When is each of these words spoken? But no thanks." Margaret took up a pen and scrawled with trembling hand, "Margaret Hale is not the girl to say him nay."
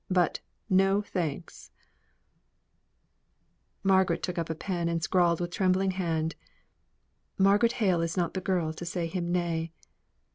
But 0.09 0.39
no 0.67 1.03
thanks." 1.03 1.69
Margaret 3.83 4.23
took 4.23 4.39
up 4.39 4.49
a 4.49 4.55
pen 4.55 4.89
and 4.89 5.03
scrawled 5.03 5.39
with 5.39 5.51
trembling 5.51 5.91
hand, 5.91 6.33
"Margaret 7.37 7.73
Hale 7.73 8.01
is 8.01 8.17
not 8.17 8.33
the 8.33 8.41
girl 8.41 8.73
to 8.73 8.83
say 8.83 9.05
him 9.05 9.31
nay." 9.31 9.71